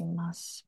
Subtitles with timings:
[0.00, 0.66] きます。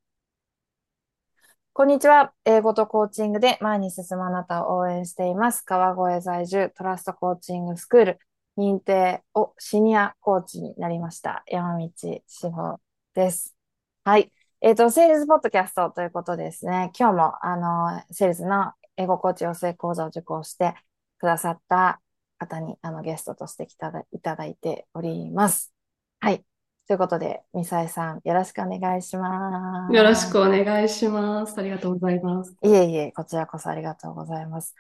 [1.73, 2.35] こんにちは。
[2.45, 5.63] 英語とコーチングで前に進むあなたを応援しています。
[5.63, 8.19] 川越在住トラストコーチングスクール
[8.59, 11.45] 認定をシニアコーチになりました。
[11.47, 12.79] 山道志保
[13.15, 13.57] です。
[14.05, 14.31] はい。
[14.61, 16.93] えっ、ー、と、セールスポッドキャストということですね。
[16.99, 20.75] 今日も、あの、セールスの英語コーチ養成講座を受講して
[21.19, 22.03] くださった
[22.39, 25.73] 方に、あの、ゲストとして来たいただいております。
[26.21, 26.45] はい。
[26.89, 29.95] ということで、ミサイさん、よろしくお願いします。
[29.95, 31.59] よろしくお願いします。
[31.59, 32.55] ありがとうございます。
[32.63, 34.75] いえいえ、こちらこそありがとうございます。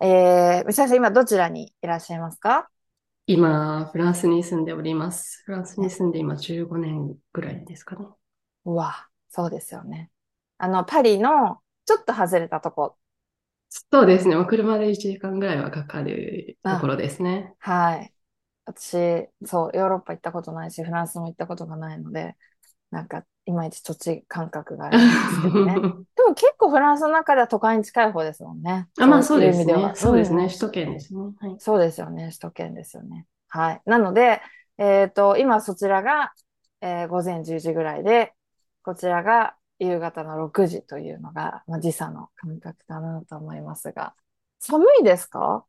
[0.00, 2.68] えー、ミサイさん、今どちらにいらっしゃいますか？
[3.26, 5.42] 今、フランスに住んでおります。
[5.46, 8.06] フランスに住んで今15年ぐらいですかね。
[8.66, 10.10] うわ、そうですよね。
[10.58, 12.96] あの、パリのちょっと外れたとこ。
[13.70, 14.36] そうですね。
[14.44, 17.54] 車で1時間ぐらいはかかるところですね。
[17.58, 18.13] はい。
[18.64, 22.36] 私、そう、ヨーロッパ行ったことないし、フランスも行ったことがないので、
[22.90, 25.74] なんか、いまいち土地感覚があるんですけどね。
[26.16, 28.88] でも結構フランスの中では都会に近い方ですもんね。
[28.98, 29.92] あ、まあそうですね。
[29.94, 30.46] そうですね。
[30.46, 31.20] 首都圏ですね。
[31.40, 31.56] はい。
[31.58, 32.28] そうですよね。
[32.28, 33.26] 首都圏ですよね。
[33.48, 33.82] はい。
[33.84, 34.40] なので、
[34.78, 36.32] えっ、ー、と、今そちらが、
[36.80, 38.32] えー、午前10時ぐらいで、
[38.82, 44.14] こちらが夕方の6時というのが、まあ、時差の感覚かなと思いますが、
[44.58, 45.64] 寒いですか？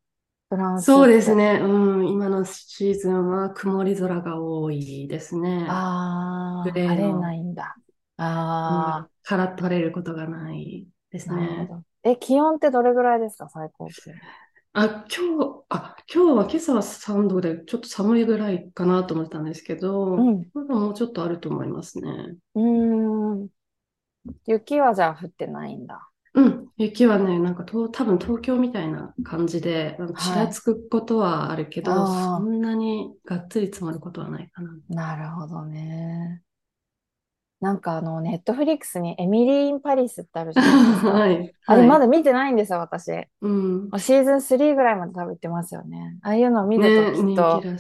[0.50, 1.60] フランスそうですね。
[1.62, 2.10] うん。
[2.10, 5.66] 今のシーズンは曇り空が多いですね。
[5.70, 7.76] ああ、晴れないんだ。
[8.18, 11.36] ああ、からっと晴れることがないですね。
[11.36, 11.84] なるほど。
[12.04, 14.16] え、気温ってどれぐらいですか、最高気温。
[14.74, 22.36] あ、今日、あ、今日は今朝は3度で、ちょっと寒いぐらいかなと思ってたんですけど、うん、まだもうちょっとあると思いますね。
[22.56, 23.50] うん。
[24.46, 26.10] 雪はじゃあ降ってないんだ。
[26.78, 35.16] うん、雪はね、なんかと多分東京みたいな感じで、ちらつくことはあるけど、はい、そんなにがっつり積もることはないかな。
[35.16, 36.42] なるほどね。
[37.62, 41.10] なんかあの、ネットフリックスにエミリー・イン・パリスってあるじゃないですか。
[41.14, 41.54] はい。
[41.66, 43.12] あれまだ見てないんですよ、私。
[43.42, 43.90] うん。
[43.98, 46.18] シーズン3ぐらいまで多分行ってますよね。
[46.22, 47.78] ああいうのを見るときっと、ね、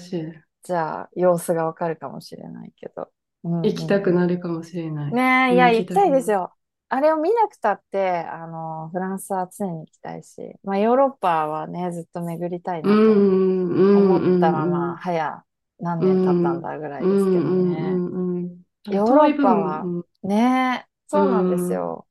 [0.63, 3.09] じゃあ様子がわかるかもしれないけど。
[3.43, 5.13] うんうん、行きたくなるかもしれない。
[5.13, 6.51] ねえ、いや、行きたいですよ。
[6.89, 13.27] あれを見なくたって、あの、フランスは常に行きたいし、まあ、ヨーロッパはね、ずっと巡りたいなと
[13.93, 15.45] 思ったら、まあ、早
[15.79, 18.03] 何年経ったんだぐらいですけどね。
[18.89, 19.91] ヨーロッパは、
[20.23, 22.07] ね、そうなんですよ。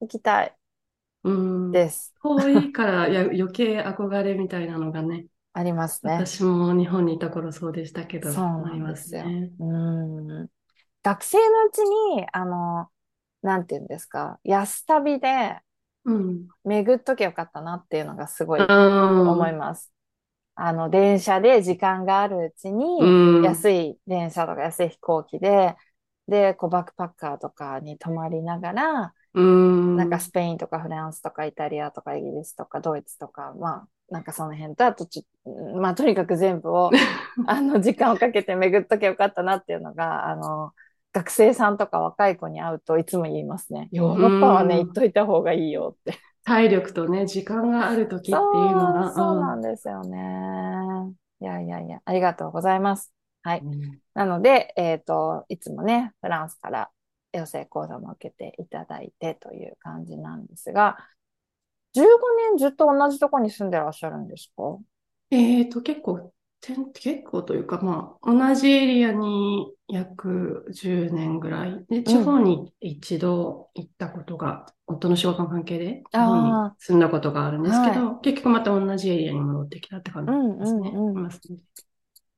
[0.00, 0.56] 行きたい。
[1.72, 2.14] です。
[2.22, 5.26] 遠いからや余計憧れみたいなのがね。
[5.52, 6.24] ありますね。
[6.24, 8.30] 私も日本にいた頃そうでしたけど。
[8.30, 9.24] そうなんですよ。
[9.24, 9.64] ね、う
[10.44, 10.48] ん
[11.02, 12.88] 学生のうちに、あの、
[13.44, 15.60] なんていうんですか、安旅で
[16.64, 18.72] 巡っとけよかったなっていうのがすごい
[19.24, 19.92] 思います。
[20.56, 25.76] あの、電車で時間があるうちに、安い電車とか安い飛行機で、
[26.28, 29.14] で、こうバックパッカーとかに泊まりながら、
[29.94, 36.90] なんかスペインとかフランスとかイタリアとかイギリスとかドイツとか、まあ、なんかその辺と、あとちょ、まあとにかく全部を、
[37.46, 40.72] あの、時間をかけて巡っとけよかったなっていうのが、あの、
[41.14, 43.88] 学生さんとか若い子に会うといつも言いますね。
[43.92, 46.18] ヨーロッパはね、行っといた方がいいよって。
[46.44, 49.14] 体力とね、時間がある時っていうのが。
[49.14, 50.18] そうなんですよね。
[51.40, 53.14] いやいやいや、ありがとうございます。
[53.42, 53.60] はい。
[53.60, 56.90] うん、なので、えっ、ー、と、いつもね、フランスから
[57.32, 60.98] 養成講座も受けていただいてという感じなんですが、
[61.94, 62.02] 15
[62.54, 64.78] 年ずっと同じとこに住んでらっしゃるんですか？
[65.30, 66.32] えっ、ー、と、結構
[66.94, 71.84] 結構というか、まあ、同じエリアに約10年ぐらい。
[71.88, 80.90] で、地方に一度行ったことが、うん、夫の仕事の関係で、地方に住んだことがあるんですけど、はい、結局また同じエリアに戻ってきたって感じですね。
[80.94, 81.28] うんうんうん、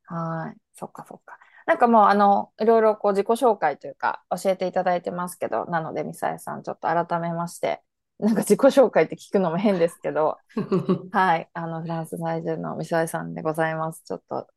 [0.06, 0.56] はい。
[0.74, 1.38] そっかそっか。
[1.66, 7.82] なんかもう、あの、いろいろこう自己紹介というか教えていただいてますけど、なので、ミサイさん、ちょっと改めまして、
[8.18, 10.38] なんか自己紹介って聞くのも変ですけど、
[11.12, 14.02] はい、あの、フランス在住のミサイさんでございます。
[14.04, 14.48] ちょっと、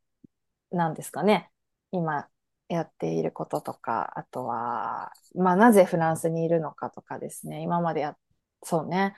[0.71, 1.51] 何ですかね。
[1.91, 2.27] 今
[2.69, 7.61] やっていることとか、あとは、まあ、なぜフランスにいるのかとかですね。
[7.61, 8.15] 今までや、
[8.63, 9.15] そうね。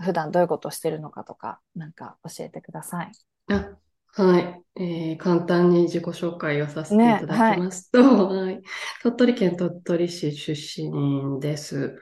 [0.00, 3.12] 普段どういうことをしてるのかとか、なんか教えてください。
[3.48, 3.76] あ、
[4.12, 4.62] はい。
[4.76, 8.62] えー、簡単に自己紹介をさせていただきますと、ねはい、はい、
[9.02, 11.98] 鳥取県鳥取市出身です。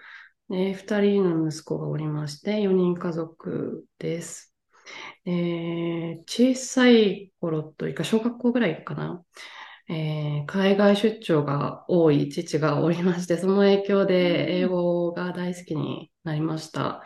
[0.50, 4.54] えー、2人の息子がおりまして、4人家族です。
[5.25, 9.25] えー、小さい頃というか、小学校ぐらいかな、
[9.88, 17.02] えー、海外出張が多い父がおりまして、その影響で英語が大好きになりました。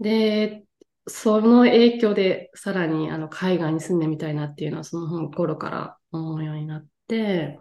[0.00, 0.64] で、
[1.08, 7.60] その影響でさらにあの海外に住んでみたいなっていうのはその頃から思うようになって、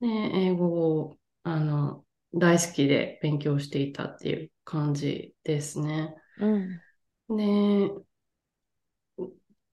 [0.00, 0.68] で英語
[1.00, 6.14] をあの大好きで勉強していたっていう感じですね。
[6.38, 6.80] うん、
[7.28, 8.06] で、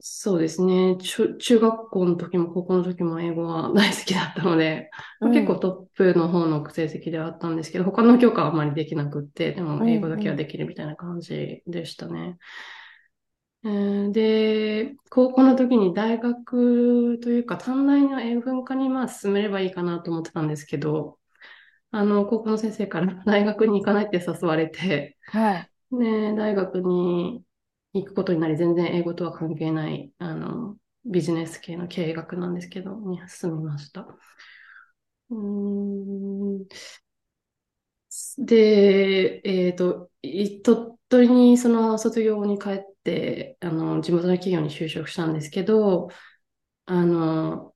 [0.05, 1.37] そうですね中。
[1.37, 4.89] 中学校の時も高校の時も英語は大好きだったので、
[5.21, 12.37] うん、結構トップの方の成績ではあったんですけど、他の教科はあまりできなくって、でも英語だけはできるみたいな感じでしたね。
[13.63, 13.69] う
[14.09, 21.17] んで、高校の時に大学というか短大の英文科にまあ進めればいいかなと思ってたんですけど、
[21.93, 25.69] あの、高校の先生から 大学に行かないって誘われて、はい。
[25.91, 27.43] で、大学に
[27.93, 30.75] 行くことになり、全然英語とは関係ない、あの、
[31.05, 34.07] ビジネス系の経営学なんですけど、に進みました。
[35.29, 36.67] うん
[38.37, 40.09] で、えっ、ー、と、
[40.63, 46.09] 鳥取にその卒業に帰って、あの、地元の企業に就職したんですけど、
[46.85, 47.72] あの、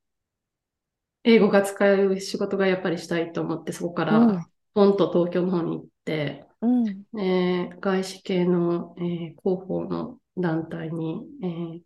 [1.28, 9.06] 英語が使える仕事がやっぱりしたいと思って、そこから、ポンと東京の方に行って、うん、えー、外資系の、えー、
[9.44, 11.80] 広報の団体に、えー、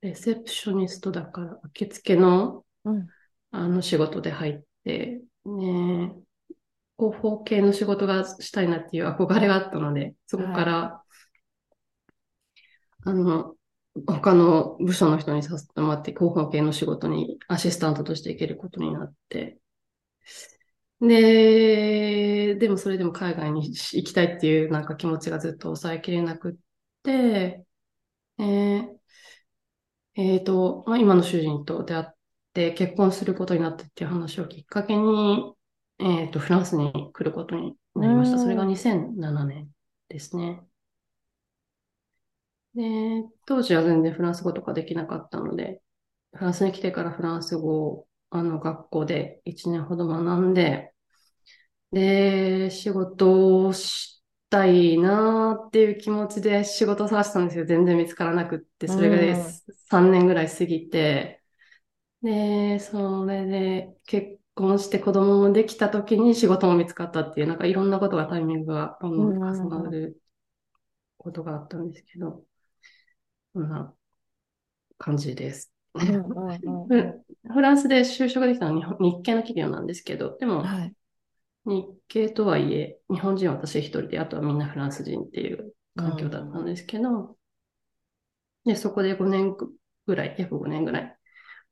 [0.00, 3.08] レセプショニストだから、受付の、うん、
[3.50, 6.14] あの仕事で入って、ね、
[6.98, 11.04] 広報系の仕事がしたいなっていう憧れがあったので、そこから、は
[13.06, 13.54] い、あの、
[14.06, 19.58] 他の部署の人にさせてもらって、広報系の仕事にアシスタントとして行けることになって、
[21.00, 26.54] で、でもそれでも海外に行きたいっていうなんか気持ちがずっと抑えきれなくっ
[27.02, 27.64] て、
[28.38, 29.00] えー、
[30.16, 32.04] えー、と、まあ、今の主人と出会っ
[32.52, 35.54] て結婚することになったっていう話をきっかけに、
[35.98, 38.38] えー、と、フランスに来ることになりました。
[38.38, 39.68] それが2007年
[40.08, 40.62] ですね。
[42.74, 45.82] で、当時は全然フランス語とかできなかったので、
[46.34, 50.94] フランスに来てからフランス語をあの学校で1年ほど学んで、
[51.92, 57.64] で、仕事をしたいなっていう気持ちで仕事を探したんですよ。
[57.66, 59.34] 全然見つからなくって、それがで
[59.90, 61.42] 3年ぐらい過ぎて、
[62.22, 69.34] で、それで結婚して子供もできた時に仕事も見つかったっていう、なんかいろんなことがタイミングが重
[69.70, 70.20] なる
[71.18, 72.44] ことがあったんですけど、
[73.54, 73.94] な
[74.98, 75.72] 感じです。
[75.94, 80.94] フランスで就職できたのは日系の企業なんですけど、でも、はい、
[81.64, 87.36] 日系とはいえ、日本人は私一人で、あとはみんなフランス人っていう環境だったんですけど、
[88.64, 89.56] で、そこで5年
[90.06, 91.16] ぐらい、約5年ぐらい、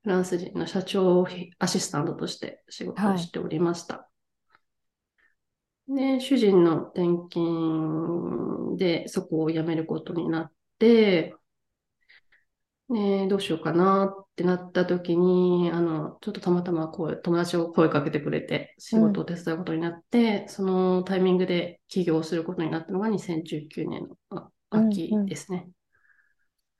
[0.03, 1.25] フランス人の社長
[1.59, 3.95] アシスタントとして仕事をしておりました。
[3.95, 4.09] は
[5.87, 11.35] い、で、主人の転勤でそこを辞めることになって、
[12.89, 25.67] ね、どうしようかなってなった時に、あの、ちょっとたまたまこう友達を声かけてくれて、仕事を手伝うことになって、うん、そのタイミングで起業することになったのが2019年の秋ですね。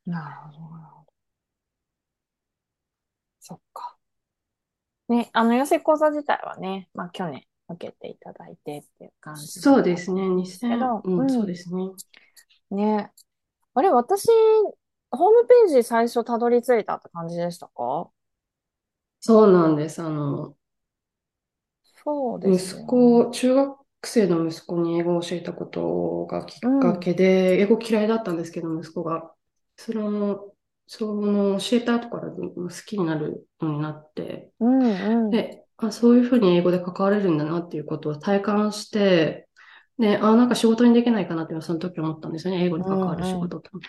[0.07, 0.59] うんうん、なるほど。
[3.39, 3.95] そっか。
[5.09, 11.83] ね、あの、寄せ講座自体はね、まあ去年受けていただいてっていう感じそうですね、2000、うん、そうですね。
[12.71, 13.11] ね。
[13.73, 14.27] あれ、私、
[15.11, 18.09] ホームページ最初たどり着いたって感じでしたか？
[19.21, 20.01] そうなんです。
[20.01, 20.57] あの、
[22.03, 23.77] そうです息子、中学
[24.07, 29.33] 生の息子に英語を教えたことがきっかけで、英語嫌いだったんですけど、息子が。
[29.75, 30.53] その、
[30.87, 35.37] その教えた後から好きになるようになって、うんうん。
[35.37, 39.49] で、あ、そういうふうに英語で関われるんだなっていうことを体感して、
[39.99, 42.65] で、あ、なんか仕事にできないかなってその時思ったんですよね。
[42.65, 43.83] 英語に関わる仕事と思っ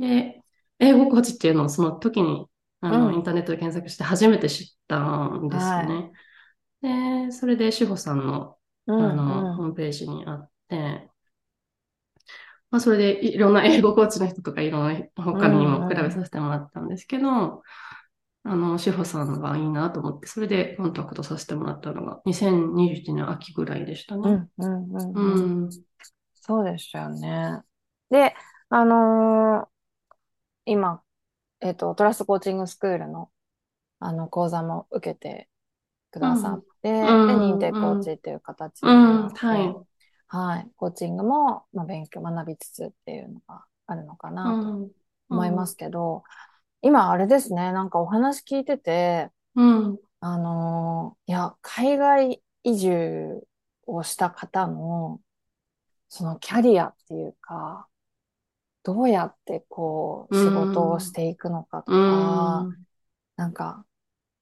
[0.00, 0.43] て。
[0.78, 2.46] で、英語コーチっていうのをその時に
[2.80, 6.12] あの、うん、インターネットで検索して初めて知ったんですよね。
[6.82, 11.08] はい、で、それで志保さんのあの、うん、ホームページにあって、
[12.70, 17.60] まあ、それでいろんな英語コーチの人とかいろんな他にも比べさせてもらったんですけど、うんうん、
[18.42, 24.46] あの、志保さんがいいなと思って、それでコンタクトさせてもらったのが2021年秋ぐらいでしたね。
[24.58, 25.70] うん、うん、うん。
[26.34, 27.60] そうでしたよね。
[28.10, 28.34] で、
[28.70, 29.66] あのー、
[30.66, 31.02] 今、
[31.60, 33.30] えっ、と、トラストコーチングスクールの、
[34.00, 35.48] あの、講座も受けて
[36.10, 39.74] くださって、うん、で、認定コーチっていう形になって、はい。
[40.28, 40.70] はい。
[40.76, 44.90] コーチングも、まあ、勉強、学びつつっていうのがあるのかなと
[45.30, 46.22] 思いますけど、
[46.82, 53.46] 今、あれですね、なんかお話聞いてて、うん、あのー、いや、海外移住
[53.86, 55.20] をした方の、
[56.08, 57.86] そのキャリアっていうか、
[58.84, 62.66] どうやってこう仕事をしていくのかとか、
[63.36, 63.84] なんか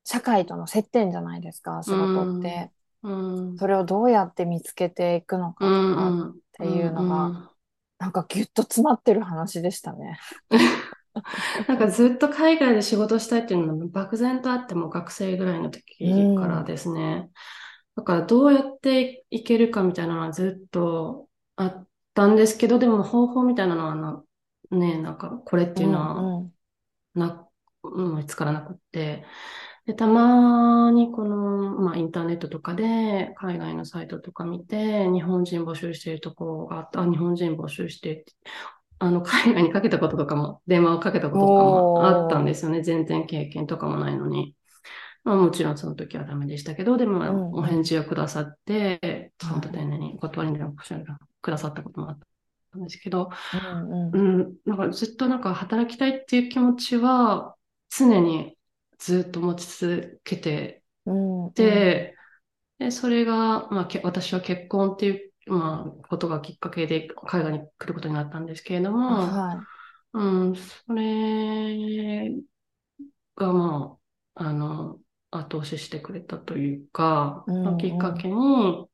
[0.05, 2.71] 社会との接点じゃないですか、仕事って。
[3.05, 3.13] う
[3.55, 7.51] ん、それをどうやって見つけていくのかとかっていうのが、
[7.99, 10.19] なんかギュッと詰まってる話でしたね。
[11.69, 15.97] なんかずっと海外で仕事したいっていうのは漠然とあっても学生ぐらいの時
[16.37, 17.31] からですね。
[17.97, 24.23] うん、だからどうやっていけるかみたいなのはずっとあったんですけど、でも方法みたいなのはな、
[24.73, 26.51] ね、なんかこれっていうのは
[27.15, 27.49] な、
[27.83, 29.25] うん、見つからなくって。
[29.87, 31.37] で、たまにこの、
[31.73, 38.25] まあ、インターネットとかで海外のサイトとか見て、日本人募集しているところがあった、日本人募集して
[39.03, 42.83] あの、海外にかけたこととかも、電話をかけたこととかもあったんですよね。
[42.83, 44.55] 全然経験とかもないのに。
[45.25, 52.19] まあ、もちろんその時はダメでしたけど、でも、お返事をくださって、ちゃんと丁寧にお断りのくださったこともあっ
[52.73, 53.31] たんですけど、
[53.83, 57.57] うん、うん、なんかずっとなんか働きたいっていう気持ちは、
[57.91, 58.57] 常に
[58.99, 62.15] ずっと持ち続けて、うんうん、で、
[62.91, 72.31] それが、まあ、私は結婚っていうまあ、ことがきっかけで海外に来ることになったんですけれども、はい、うん、それ
[73.37, 73.97] が、ま
[74.35, 74.99] あ、あの、
[75.31, 78.87] 後押ししてくれたというか、うんうん、きっかけに、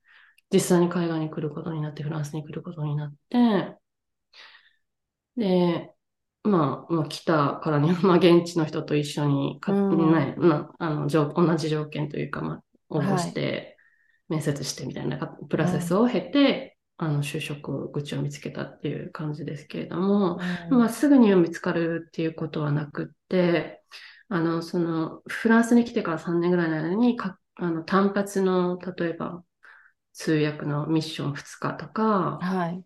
[0.53, 3.77] 実際に海外に来ることになって、フランスに来ることになって、
[5.37, 5.93] で、
[6.43, 13.77] まあ、まあ、来たからには、 まあ、現地の人と一緒にか、うん、ね、まあ、あの、同じ条件というか、まあ、応募して、
[14.29, 20.39] 面接してみたいなプロセスを経て、うん、あの、就職口を見つけたっていう感じですけれども、
[20.71, 23.83] うん、まあ、すぐには見つかるっていうことはなくって、
[24.29, 29.43] あの、その、フランスに来てから3年ぐらいの間に、かあの、単発の、例えば、
[30.19, 32.85] 通訳のミッション2日とか、はい、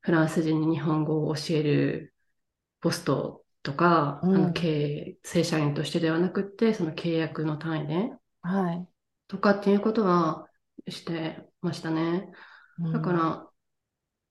[0.00, 2.14] フランス人に日本語を教える
[2.82, 8.12] ポストとか、うん、あの経営、正社員としてではなくて、その契約の単位で、
[8.42, 8.86] はい、
[9.26, 10.48] とかっていうことは、
[10.86, 12.30] してましたね。
[12.92, 13.50] だから、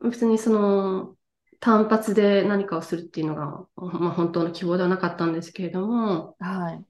[0.07, 1.15] 別にその、
[1.59, 6.85] 単発で何かをするっていうのが、まあ、本当の希望ではなかったんですけれども、はい。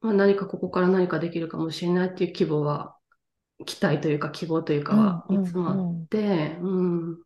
[0.00, 2.96] まあ、何かここから何かできるかもしれないっていう希望は、
[3.66, 7.22] 期待というか希望というかはいつもあって、うん、うん、だ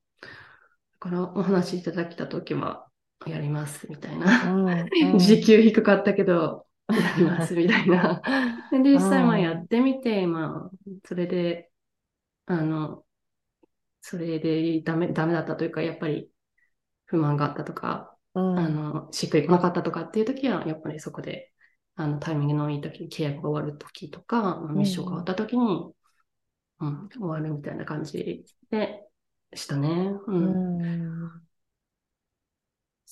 [1.01, 2.87] からお話しいただきたときは、
[3.27, 4.53] やりますみたいな。
[4.53, 8.21] うんうん、 時給低かったけど、やりますみたいな。
[8.71, 11.71] で、実際まあやってみて、まあ、それで、
[12.47, 13.05] あの、
[14.01, 16.31] それでダメ、ダメだったというか、やっぱり
[17.07, 21.53] 不満があったとか、うん、あの、しっくりこなかったとかっていう時は、やっぱりそこで、
[21.97, 25.95] あの、タイミングのいい時、契約が終わる時とか、まあ、ミッションが終わった時に、
[26.81, 28.45] うん、うん、終わるみたいな感じで
[29.55, 30.13] したね。
[30.27, 30.81] うん。
[30.81, 31.45] うん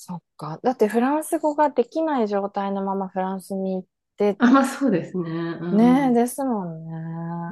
[0.04, 0.58] そっか。
[0.64, 3.84] だってフランス語ができない状態のままフランスに行っ
[4.16, 5.30] て、あ、まあそうですね。
[5.30, 6.92] うん、ねえ、ですもんね。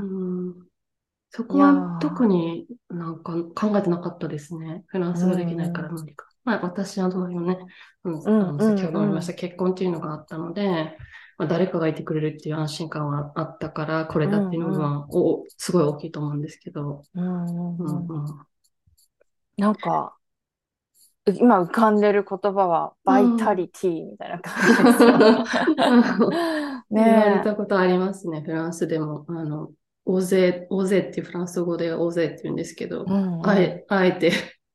[0.02, 0.54] うん、
[1.30, 4.82] そこは特になんか考えてなかったですね。
[4.88, 6.26] フランス語できないから無理か。
[6.44, 7.58] うん、まあ私はどういうね、
[8.02, 10.96] うん、あの先ほども言いました、結婚っていうのがあったので、
[11.40, 17.02] まあ、誰かがいてくれるっていう安心感はあったから、これだっていうのは、うんうん、おすごい大きいと思うんですけど。
[17.14, 18.26] うんうんうんうん、
[19.56, 20.14] なんか、
[21.32, 25.18] 今浮かんでる言葉は、バイタリティみたいな感じですよ。
[26.90, 29.24] ね言われたことありますね、フランスでも。
[29.28, 29.70] あの、
[30.04, 34.32] 大勢、大勢っていうフランス語で大勢って言うんですけど、うんうん、あえあえて、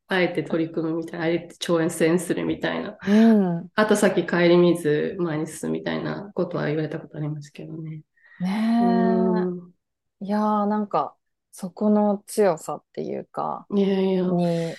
[0.08, 2.98] あえて取り組むみたいな、あえて挑戦するみたいな。
[3.08, 8.02] うん、あと先帰り水前に進むみたいなことは言われたことありますけどね。
[8.40, 9.44] ね
[10.22, 10.26] え。
[10.26, 11.16] いやーなんか、
[11.52, 14.74] そこの強さっていうか、いやいやに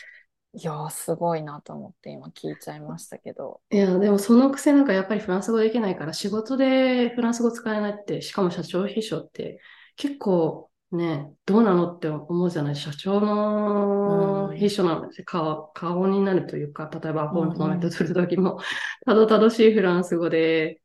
[0.52, 3.60] いやすごいなと思って今聞いちゃいましたけど。
[3.70, 9.60] いや、でもそのくせなんかやっぱりフランス語できないから仕事でフランス語使えないって、しかも社長秘書って
[9.96, 15.72] 結構ね、どうなのって思うじゃない社長の秘書なんですよ、顔。
[15.74, 18.60] 顔になるというか、例えばアポイントメントするときも、
[19.04, 20.80] たどたどしいフランス語で、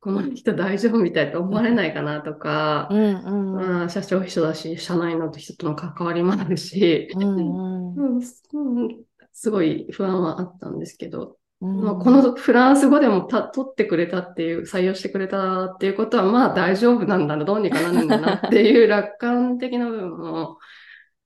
[0.00, 7.94] この人大丈夫みたいと思われないかなとか、うんうん、社長秘書だし、社内の人との関わりもあるし、うん。
[8.16, 8.22] うん
[9.38, 20.58] すごい不安はあったんですけど、まあ、このフランス語でもた取ってくれたっていう、採用してくれたっていうことは、まあ大丈夫なんだな、どうにかなるんだなっていう楽観的な部分も、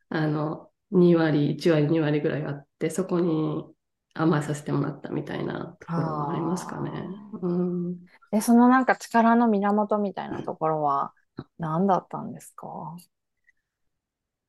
[0.09, 3.65] あの、2割、1割、2割ぐらいあって、そこに
[4.15, 6.91] 甘えさせてもらったみたいなところもありますかね。
[7.43, 7.97] うん、
[8.31, 11.13] で、そのなんか力の源みたいなところは
[11.59, 12.97] 何だったんですか？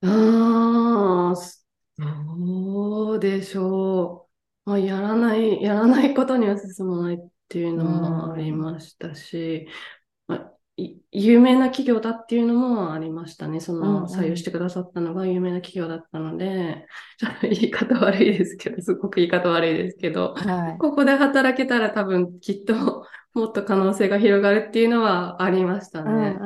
[0.03, 1.35] ああ、
[1.99, 4.30] どうでしょう。
[4.71, 7.17] まあ、やらない、やらないことには進まないっ
[7.49, 9.67] ていうのもありましたし、
[10.27, 10.51] まあ、
[11.11, 13.59] 有名な企業だっていうのもありましたね。
[13.59, 16.87] その、採用してくださったのが有名な企業だったので、
[17.17, 26.37] ちょっと言い方悪いですけど、すごく言い方悪いですけど、はい、ここで働けたら多分きっともっと可能性が広がるっていうのはありましたね。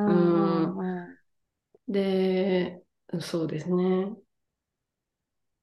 [1.86, 2.82] で、
[3.20, 4.12] そうですね。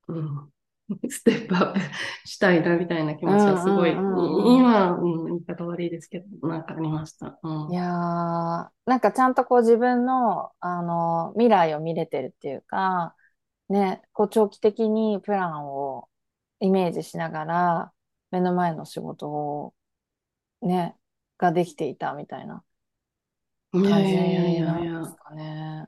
[0.08, 0.52] うん。
[1.10, 1.80] ステップアップ
[2.25, 7.40] したいなみたいな気持ちはすごい、今、うん、言い方悪いですけど、なんかありました。
[7.42, 13.16] うん、いやー、なんかちゃんとこう自分の、あの、未来を見れてるっていうか、
[13.70, 16.10] ね、こう長期的にプランを
[16.60, 17.94] イメージしながら、
[18.32, 19.74] 目の前の仕事を、
[20.62, 20.96] ね、
[21.38, 22.63] ができていたみたいな
[23.72, 24.16] 感じ
[24.62, 25.88] なんですかね。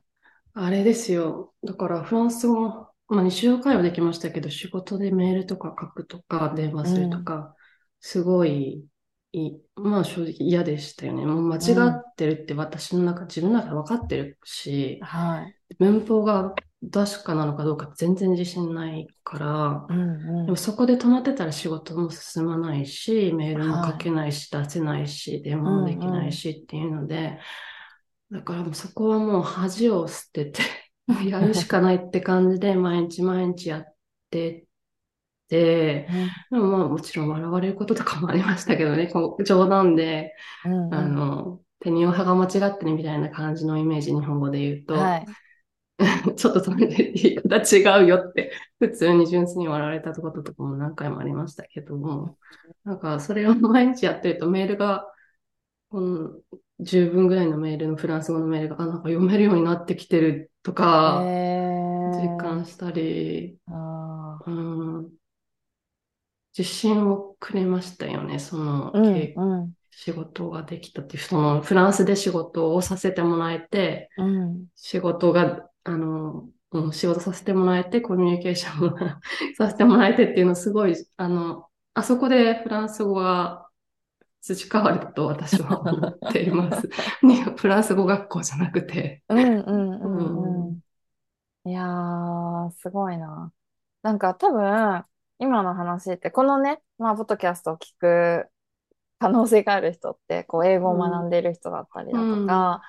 [0.53, 1.53] あれですよ。
[1.63, 7.55] だからフランス語まあ、日常会話できましたけど、仕事でメールとか書くとか、電話するとか、
[7.99, 8.85] すごい、
[9.31, 11.25] いまあ正直嫌でしたよね。
[11.25, 11.59] もう間違
[11.89, 16.55] ってるって私の中、自分の中で分かってるし、はい、文法が
[16.91, 27.39] 確かなのかどうか全然自信ないから、うんうん、でもそこで止まってたら仕事も進まないし、メールも書けないし、出せないし、電話もできないしっていうので、
[28.31, 30.61] だからもうそこはもう恥を捨てて
[31.27, 33.95] やるしかないって感じで毎日毎日やっ
[34.29, 34.65] て
[35.47, 36.07] て、
[36.51, 40.33] でもまあもちろん笑われることとかもありましたけどね、こう冗談で、
[40.65, 45.25] うんうん、あの、手におはが間違ってるみたいな感じのイメージ、日本語で言うと、はい、
[46.35, 52.37] ちょっとそれで言い方違うよって、普通に純粋に笑われたこととかも何回もありましたけども、
[52.83, 55.07] なんかそれを毎日やってるとメールが、
[55.89, 56.31] この
[56.81, 65.09] 10分ぐらいのメールのフランス語のメールが、あ、なんか読めるようになってきてるとか、実感したり、うん、
[66.57, 78.97] 自信をくれましたよね、その、うんうん、仕事ができたっていう、そのフランスで仕事をさせてもらえて、うん、仕事が、あの、うん、仕事させてもらえて、コミュニケーションを
[79.55, 83.64] させてもらえてっていうのすごい、あの、あそこでフランス語が
[84.53, 86.87] 培われたと私は思っています。
[87.57, 89.23] フランス語学校じゃなくて。
[89.29, 90.81] うんうんうんうん。
[91.67, 93.51] いやー、すごいな。
[94.03, 95.03] なんか多分、
[95.39, 98.47] 今の話って、このね、まあ、ポッドキャストを聞く
[99.17, 102.81] 可能性がある人って、こう、英語を学んでいる人だったりだとか、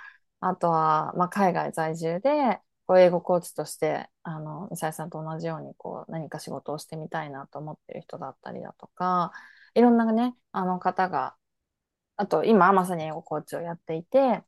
[0.43, 9.33] うん、あとは、まあ、海外在住で、こう、英語コーチとして、あの、ミサイさんと同じように、こう、何か仕事をしてみたいなと思ってる人だったりだとか、
[9.75, 11.35] いろんなね、あの方が
[12.17, 14.43] あと今まさに英語コーチをやっていて、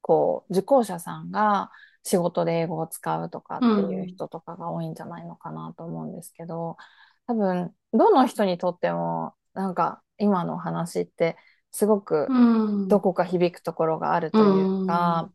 [0.00, 1.70] こう、受講者さんが
[2.02, 6.76] 仕事で英語を使うとかっていう人とかが多いんじゃないのかなと思うんですけど、
[7.26, 11.36] 多分、どの人にとっても、なんか今の話って
[11.70, 12.28] すごく
[12.88, 14.42] どこか響くところがあるとい
[14.82, 15.30] うか、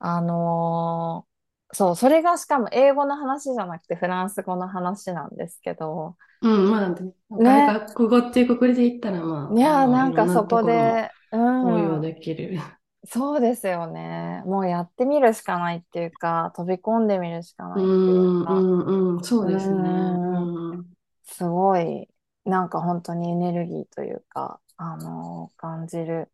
[0.00, 1.33] うん、あのー、
[1.74, 9.54] そう、それがしかも英語の話じゃなくてフランス語の話なんですけど、うん、まあ、ね、外国語っていうくりで言ったら、まあ。
[9.54, 11.64] いや、なんかそこで、うん。
[11.64, 12.58] 応用できる。
[13.06, 14.42] そうですよね。
[14.46, 18.54] もうやってみるしかないっていうか、飛び込んでみるしかないっていうか。
[18.54, 19.90] うん、うん、そうですね。
[19.90, 20.86] うん、
[21.24, 22.08] すごい、
[22.44, 26.30] なんか本当にエネルギーというか、あのー、感じる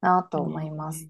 [0.00, 1.08] なと思います。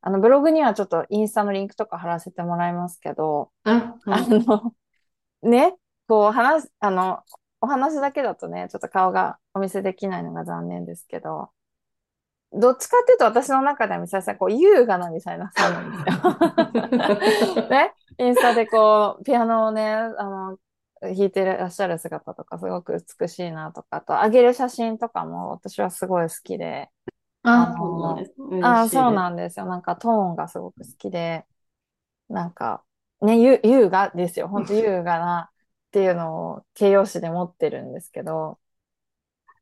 [0.00, 4.74] あの、ブログにはちょっとインスタのリンクとか貼らせてもらいますけど、あの、
[5.42, 7.20] ね、こう話、あの、
[7.60, 11.50] お話だけだとね、ちょっと顔がお見せできないのが残念ですけど、
[12.52, 17.68] どっちかっていうと私の中ではミサイさん、こう、優雅なミサイなさんなんですよ。
[17.68, 17.92] ね。
[18.18, 20.58] インスタでこう、ピアノをね、あの、
[21.02, 26.90] 弾いてらっしゃる姿とかすごく美しいなとか、と、上げる写真とかも私はすごい好きで。
[27.48, 28.32] あそうなんです
[28.62, 29.66] あそうなんですよ。
[29.66, 31.46] なんかトーンがすごく好きで、
[32.28, 32.84] なんか、
[33.20, 34.48] ね、優雅ですよ。
[34.48, 38.58] 本当優雅なっていうのを形容詞で持ってるんですけど、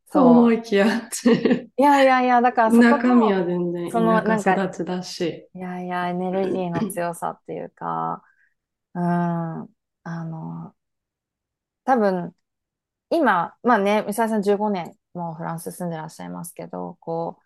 [0.07, 0.27] そう。
[0.29, 1.69] 思いきやって。
[1.77, 5.49] いやいやいや、だからそこ中身は全然そのなんか育ちだし。
[5.55, 8.23] いやいや、エネルギーの強さっていうか、
[8.95, 9.67] うん、あ
[10.05, 10.75] の、
[11.85, 12.35] 多分、
[13.11, 17.43] 今、まあね、ミサイさん15年もうフランス住んでらっしゃいますけど、こう、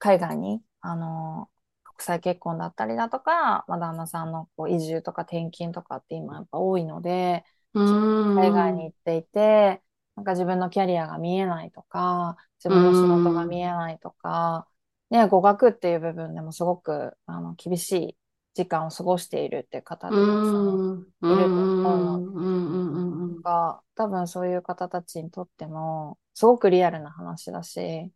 [0.00, 1.48] 海外に、あの、
[1.84, 9.82] 国際結婚だったりだとか、まあ、旦那さんのこう移住とか転勤とかって今やっぱ多いので、海外に行っていて、
[10.16, 14.66] なんか自分のキャリアが見えないとか、自分の仕事が見えないとか、
[15.10, 18.16] ね、語学っていう部分でもすごくあの厳しい
[18.54, 28.10] 時間を過ごしているっていう方ってたくさんいると思うのが、多分そういう方たちにとっても、すごくリアルな話だし、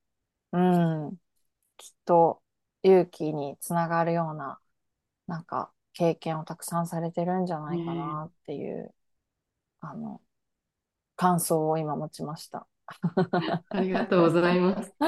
[0.53, 1.17] うん、
[1.77, 2.43] きっと
[2.83, 4.59] 勇気につながるような、
[5.27, 8.95] なんか経験をたくさんされてるんじゃないかなっていう、
[9.81, 10.21] あの、
[11.17, 12.67] 感想を今持ちました。
[13.71, 14.95] ありがとうございます。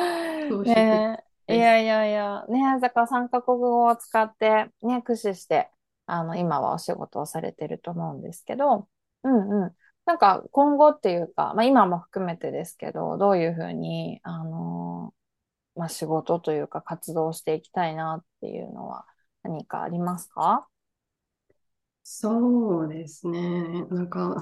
[0.65, 5.71] ねいやいやいや、ねだから3カ国語を使って、ね、駆使して、
[6.07, 8.89] あの、今はお仕事をされてると思うんですけど、
[9.23, 9.77] うんうん。
[10.07, 15.16] なんか今後っていうか、まあ今も含めてですけど、どういうふうに、あのー、
[15.77, 19.05] まあ仕事というか活動していきたいなっていうのは
[19.43, 20.67] 何かありますか？
[22.03, 23.85] そうですね。
[23.91, 24.41] なんか、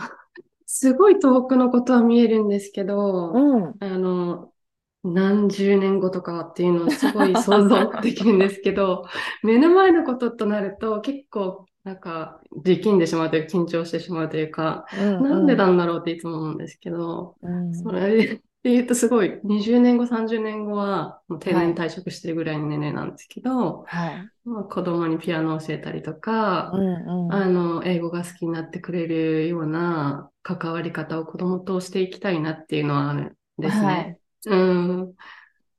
[0.66, 4.52] すごい遠くのことは見えるんですけど、うん、あの、
[5.02, 9.06] 何十年後とかっていうのをすごい想像できるんですけど、
[9.42, 33.86] 目の前のこととなると結構なんか力んでしまうというか緊張してしまうというか、うんうん、なんでなんだろうっていつも思うんですけど、うん、それで言うとすごい20年後、30年後はもう定年退職してるぐらいの年齢なんですけど、はい、まあ、子供にピアノを教えたりとか、うんうん、あの、英語が好きになってくれるような関わり方を子供としていきたいなっていうのはあるんですね。
[33.86, 35.14] はいうん。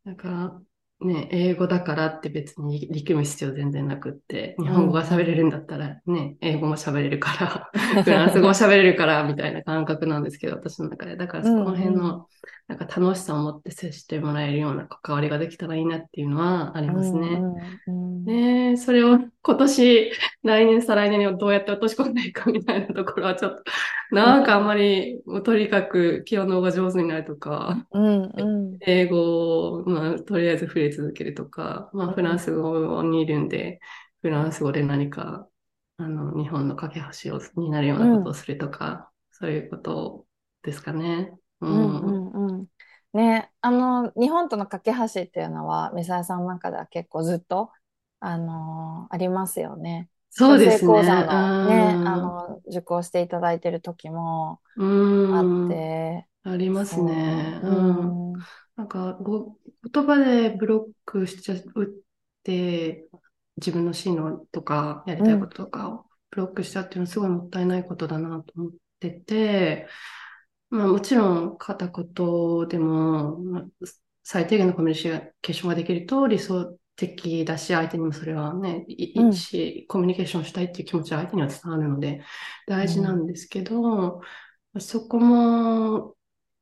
[0.03, 0.61] なんか、
[1.01, 11.17] ね、英語だからって別に力む必要全然なくって、日本語が喋れるんだったらね、英語も喋れるから、 フランス語も喋れるから、みたいな感覚なんですけど、私の中で。
[11.17, 12.27] だからそこの辺の、
[12.67, 17.39] なんか楽しさを持って接してもらえるような関わりができたらいいなっていうのはありますね。
[18.25, 23.63] ねそれを 今年、来年、再来年にどうやって落とし込んでいくかみたいなところはちょっと、
[24.11, 33.79] なんかあんまり、とにかくピアノが上手になるとか、うんうん、英語を、まあ、とりあえず触れ続けるとか、まあ、フランス語にいるんで、
[34.23, 35.47] フランス語で何か、
[35.97, 40.25] あの、日本の架け橋をになるようなことをするとか、うん、そういうこと
[40.63, 41.31] ですかね。
[41.61, 42.67] うん、うんうんうん
[43.15, 47.71] ね、あの、日本との架け橋っていうのは、ミサイさんの中では結構ずっと、
[48.19, 50.09] あのー、ありますよね。
[50.31, 50.87] そうですね。
[50.87, 56.27] 講座のね、あの、受講していただいてる時もあって。
[56.43, 57.61] ありますね。
[57.63, 58.33] うん。
[58.75, 59.55] なんかご、
[59.89, 61.87] 言葉でブロックしちゃうっ
[62.43, 63.07] て、
[63.55, 69.87] 自分の進路とか、やりたいこととかをブロックしちゃうっていうのはすごいもったいないことだなと思ってて、
[70.69, 73.65] まあもちろん片言でも、まあ、
[74.23, 75.01] 最低限のコミュニ
[75.41, 82.23] ケーションができると理想的だし、相手にもそれはね、いいし、コミュニケーションしたいっていう気持ちは相手には伝わるので
[82.67, 84.21] 大事なんですけど、
[84.73, 86.15] うん、そこも、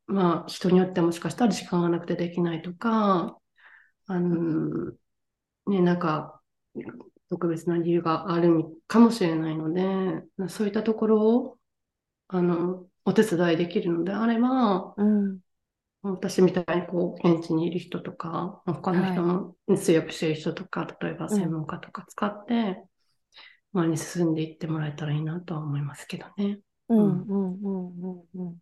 [0.07, 3.37] まあ人によってはもしかしたら時間がなくてできないとか、
[4.07, 4.91] あの、
[5.67, 6.41] ね、なんか、
[7.29, 11.57] 特別な理由があるかもしれないので、そういったところを、
[12.27, 15.39] あの、お手伝いできるのであれば、うん、
[16.03, 22.83] 私みたいにこう、現地にいる人とか、他の人も通訳している人とか、例えば専門家とか使って、
[23.71, 26.59] 前に進んでいってもらえたらいいなとは思いますけどね。
[26.89, 28.59] うん、うん、うん、うん。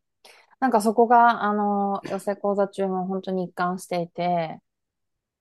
[0.59, 4.59] なんかそこが、あの、寄せ講座中も本当に一貫していて、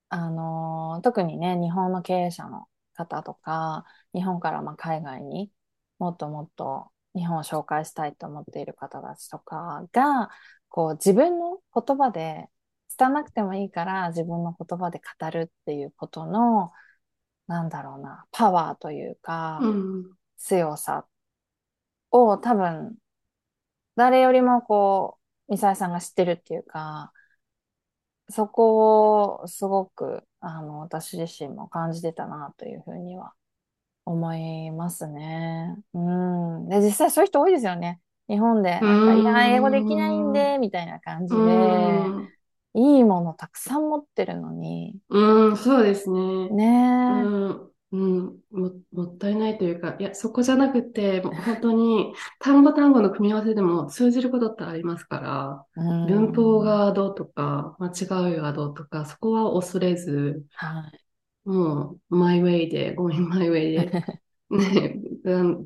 [0.08, 3.84] あの、特にね、日本の経営者の方とか、
[4.14, 5.52] 日本からまあ海外に
[5.98, 10.30] もっともっと日本を紹介したいと思っている方たちとかが、
[10.68, 12.46] こう自分の言葉で、
[12.98, 16.70] 伝なくてもいいから自分の言葉で語るっていうことの、
[17.46, 21.06] なんだろうな、パワーというか、うん、強さ
[22.10, 22.96] を多分、
[23.96, 25.18] 誰よりもこ
[25.48, 27.12] う、ミサイさんが知ってるっていうか、
[28.28, 33.34] そこをすごく、あの、私自身も感じてたなというふうには
[34.04, 35.76] 思いますね。
[35.94, 36.68] うん。
[36.68, 38.00] で、実際そういう人多いですよね。
[38.28, 41.40] 日本で、なんか、いや、英語できないんで、みたいな感じで、
[42.74, 44.96] いいものたくさん持ってるのに。
[45.08, 46.48] うん、そうですね。
[46.50, 61.00] ねうんうん、も、もったいないというか、いや、そこじゃなくて、もう本当に単語単語の組み合わせでも通じることってありますから、文法がどうとか、間違いがどうとか、そこは恐れず、はい、
[61.44, 63.86] もう、マイウェイで、ごめん、マイウェイで、
[64.50, 65.00] ね、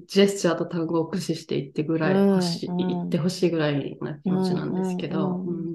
[0.07, 5.39] ジェスチャーと単語を駆使していってぐらい欲しい、うんうん、言ってほしいぐらいな気持ちなんですけど。
[5.39, 5.75] うん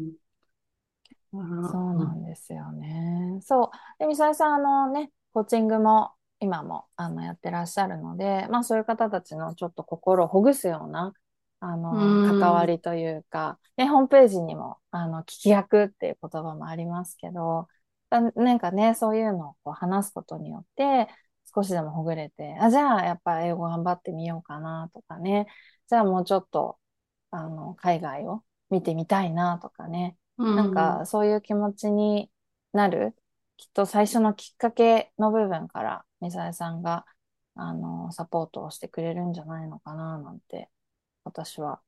[1.31, 3.39] そうなんですよね。
[3.43, 3.69] そう。
[3.99, 4.57] で、みさえさん、あ
[4.87, 11.13] のね、コーチングも今もあのやってらっしゃるので、まあそういう方たちのちょっと心をほぐすような、
[11.59, 11.91] あの、
[12.39, 17.67] 関わりというか、ね、ホームページにも、あの、聞き役っていう言葉もありますけど、
[18.09, 21.07] なんかね、そういうのをこう話すことによって、
[21.53, 25.47] 少しでもほぐれて、あ、じゃあやっぱ英語頑張ってみようかなとかね、
[25.87, 26.79] じゃあもうちょっと、
[27.31, 32.31] あの、海外を見てみたいなとかね、うん、なんかそういう気持ちに
[32.73, 33.15] なる
[33.57, 37.05] きっと最初のきっかけの部分から、ミサエさんが、
[37.55, 40.69] あの、サポートをしてくれるんじゃないのかな、なんて、
[41.25, 41.81] 私は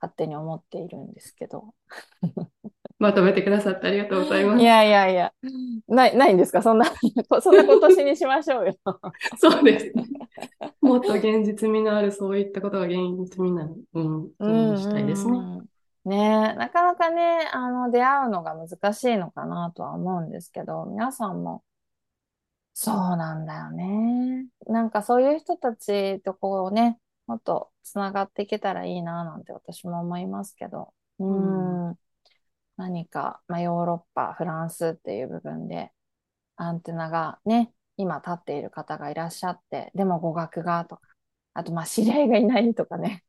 [0.00, 1.74] 勝手に思っているんですけど。
[3.00, 4.62] まとめてくださってありがとうございます。
[4.62, 5.32] いやいやいや、
[5.88, 6.60] ない、ないんですか？
[6.60, 6.84] そんな、
[7.40, 8.74] そんな今年にしましょうよ。
[9.40, 10.04] そうですね。
[10.82, 15.62] もっと現実味のある、そういったことが現実味なる、うん、うん、したいですね。
[16.04, 21.62] ねなかなかね、あの、出会うのが難しいのかなとは思うんですけど、皆さんも、
[22.74, 24.46] そうなんだよね。
[24.66, 31.69] なんかそういう人たちとこうね、もっとつながっていけたらいいななんて私も思いますけど、うん、うん
[32.80, 35.92] 何か、まあ、ヨーロッパ、フランスっていう部分で
[36.56, 41.02] アンテナがね、今立っている方がいらっしゃって、でも語学がとか、
[41.54, 43.24] あとまあ知り合いがいないとかね。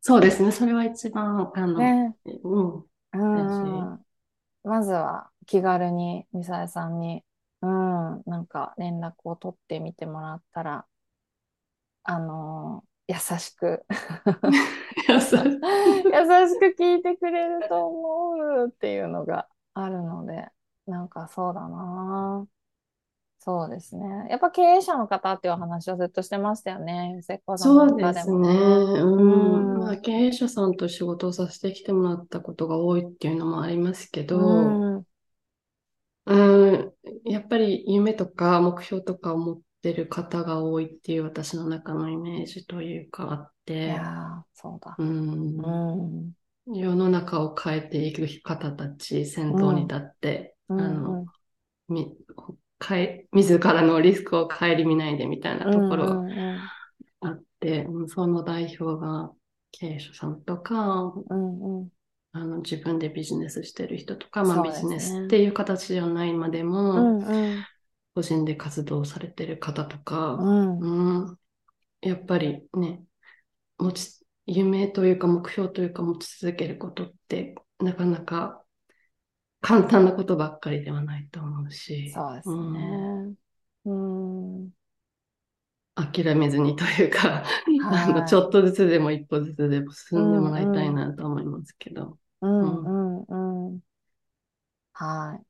[0.00, 4.04] そうですね、それは一番、あの、ね、うん、うん。
[4.64, 7.24] まずは気軽にミサエさんに、
[7.62, 10.86] うん、なんか連絡を取ってみてもらったら、
[12.02, 13.84] あの優しく
[15.08, 20.48] 優しく聞いてくれると思うっていうのがあるので、
[20.86, 22.46] なんかそうだな
[23.40, 24.26] そうですね。
[24.28, 27.18] やっぱ経営者の方っていう話をずっとしてましたよね。
[27.56, 28.50] そうですね。
[28.50, 29.78] うん。
[29.78, 34.96] まあ、経営者さんと仕事をさせてきてもらったことが多いっていうのもありますけど、うん、
[36.26, 36.92] うん
[37.24, 44.94] やっぱり夢とか目標とかを持ってる方が多いっていう私の中のイメージというかあって、いやそうだ。
[44.98, 45.56] うん。
[46.66, 46.78] うん。
[46.78, 51.26] 世の中を変えていく方たち、先頭に立って、うん、あの、
[51.88, 52.14] み、
[52.78, 56.24] かえ、自らのリスクを顧みないでみたいなところが
[57.20, 58.02] あって、うん。
[58.02, 59.32] うん、その代表が
[59.72, 61.88] 経営者さんとか、うんうん、
[62.32, 67.64] あの自分でビジネスしてる人とか、まあ、ビジネスっていう形じゃないまでも、うんうん、
[68.18, 71.38] 個人で活動されてる方とか、うん、うん、
[72.00, 73.04] やっぱりね、
[73.78, 78.64] 持ち、夢というか目標というか持ち続けることってなかなか
[79.60, 82.10] 簡単なことばっかりではないと思うし。
[82.10, 83.36] そうですね。
[83.84, 84.70] うん、うん
[85.94, 87.44] 諦めずにというか、
[87.84, 92.18] あの、ちょっとずつでも一歩ずつでも進んでもらいたいなと思いますけど。
[92.40, 93.80] うんうんうん、うん、
[94.92, 95.47] はい。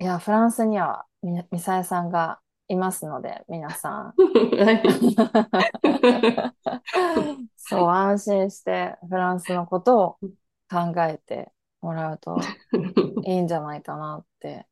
[0.00, 4.14] いや、フランスにはみ、みさえさんがいますので、皆さん。
[7.56, 10.18] そう、安心してフランスのことを
[10.70, 12.38] 考えてもらうと
[13.24, 14.66] いいんじゃないかなって。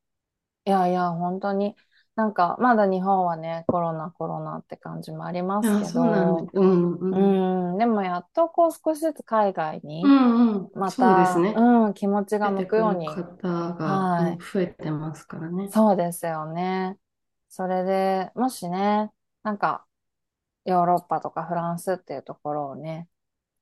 [0.64, 1.76] いやいや、本当に、
[2.14, 10.04] なんか、まだ日本はね、コロナ、コロナって感じもありますけど、うん、うん、でもやっとこう少しずつ海外に、
[10.74, 13.08] また、うん、ね、うん、気持ちが向くように。
[13.08, 13.24] 方
[13.74, 15.72] が増えてますからね、はい。
[15.72, 16.98] そうですよね。
[17.48, 19.10] それで、もしね、
[19.42, 19.86] なんか、
[20.66, 23.08] ヨーロッパとかフランスっていうところをね、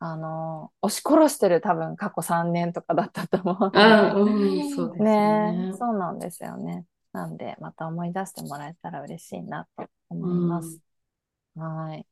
[0.00, 3.70] あの、押し殺してる多分過去3年とかだったと思う。
[3.74, 5.72] あ、うん、そうですねね。
[5.78, 6.84] そうなんですよね。
[7.12, 10.80] なんで、また思い出してもらえたら嬉しいなと思います。
[11.56, 12.06] うん、はい。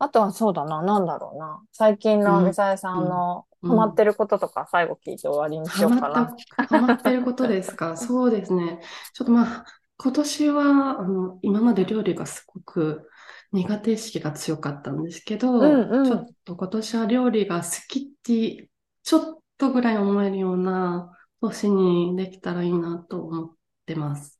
[0.00, 1.62] あとはそうだな、なんだろうな。
[1.72, 6.36] 最近のミサエさんのハマってることとか最後聞いて終わりにしようかな。
[6.68, 7.96] ハマってることですか？
[7.98, 8.80] そうですね。
[9.12, 9.64] ちょっとまあ、
[9.96, 13.08] 今年は、あの、今まで料理がすごく
[13.52, 18.70] 苦手意識が強かったんですけど、うんうん、ちょっと今年は料理が好きって
[19.02, 23.50] ちょっとぐらい思えるような年にできたらいいなと思っ
[23.88, 24.38] てます。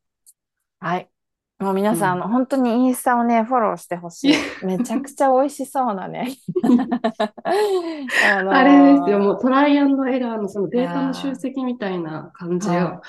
[0.80, 1.08] はい。
[1.58, 4.34] もう皆さん、うん、本当にインスタをね、フォローしてほしい。
[4.64, 6.36] めちゃくちゃ美味しそうなね。
[8.32, 13.00] あのー、あれですよ、もうトライアンドエラーのそのデータの集積みたいな感じを、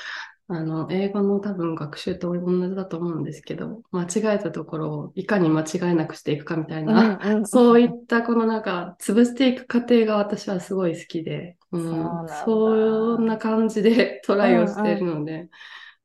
[0.51, 15.49] あの、英語の多分学習と同じだと思うんですけど、間違えたところをいかに間違えなくしていくかみたいな、うんうん、そういったこのなんか、潰していく過程が私はすごい好きで、うん、そんな感じでトライをしているので、うん、うん、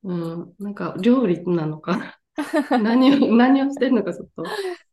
[0.05, 1.97] なんか料理なのか？
[1.97, 2.19] な。
[2.79, 4.45] 何を、何をしてるのかちょっと。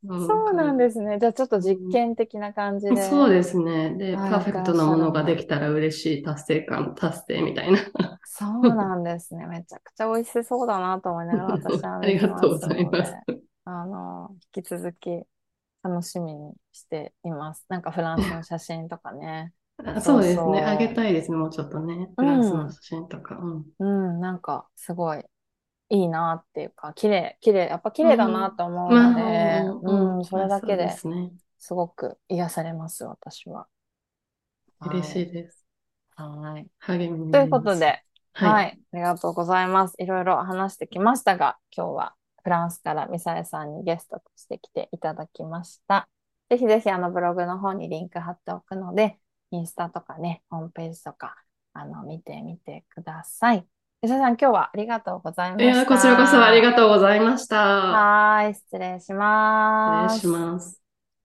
[0.04, 1.17] そうなんですね。
[1.19, 3.04] じゃあちょっと実験的な感じで。
[3.04, 3.95] そうですね。
[3.97, 7.80] で、パーフェクトなものができたら嬉しい達成感、達成みたいな。
[8.26, 9.45] そうなんですね。
[9.47, 13.13] めちゃくちゃ美味しそうだなと思いながら 私はありがとうございます。
[13.65, 15.10] あの、引き続き
[15.84, 17.65] 楽しみにしています。
[17.69, 19.54] なんかフランスの写真とかね。
[20.01, 20.61] そうですね。
[20.61, 21.37] あげたいですね。
[21.37, 22.09] もうちょっとね。
[22.15, 23.37] フランスの写真とか。
[23.37, 25.23] うん、うん、なんかすごい
[25.89, 31.07] いいなっていうか、綺麗、綺麗、やっぱ綺麗だなと思うので、うん、うん、それだけです
[31.59, 33.67] すごく癒されます、私は。
[34.81, 35.65] 嬉しいです。
[36.15, 36.67] はい。
[36.79, 38.79] 励みということで、はい、はい。
[38.93, 39.95] ありがとうございます。
[39.99, 46.07] いろいろ話してきましたが、今日はフランスからミサエさんにゲストとして来ていただきました。
[46.49, 49.19] ぜひぜひあのブログの方にリンク貼っておくので、
[49.51, 51.35] インスタとかね、ホームページとか、
[51.73, 53.67] あの、見てみてください。
[54.01, 55.63] ミサさん、今日はありがとうございました。
[55.63, 57.57] いや、こちらこそありがとうございました。
[57.57, 60.19] はい、失礼します。
[60.19, 60.80] 失礼します。